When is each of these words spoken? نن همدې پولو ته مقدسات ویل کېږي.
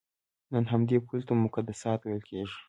نن 0.53 0.63
همدې 0.71 0.97
پولو 1.05 1.23
ته 1.27 1.33
مقدسات 1.45 1.99
ویل 2.01 2.21
کېږي. 2.29 2.57